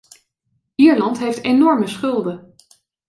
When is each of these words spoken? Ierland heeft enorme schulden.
Ierland 0.75 1.19
heeft 1.19 1.43
enorme 1.43 1.87
schulden. 1.87 2.55